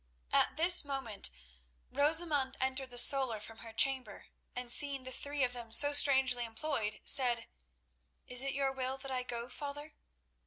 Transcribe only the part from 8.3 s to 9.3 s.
it your will that I